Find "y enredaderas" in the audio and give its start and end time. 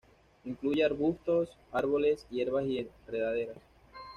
2.65-3.59